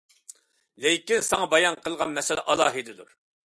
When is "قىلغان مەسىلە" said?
1.85-2.47